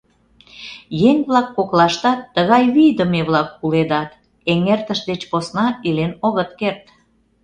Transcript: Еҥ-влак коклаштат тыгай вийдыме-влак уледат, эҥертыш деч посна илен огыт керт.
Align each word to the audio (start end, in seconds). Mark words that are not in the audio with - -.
Еҥ-влак 1.09 1.47
коклаштат 1.57 2.19
тыгай 2.35 2.63
вийдыме-влак 2.75 3.49
уледат, 3.65 4.11
эҥертыш 4.51 4.99
деч 5.09 5.21
посна 5.31 5.67
илен 5.87 6.13
огыт 6.27 6.51
керт. 6.59 6.83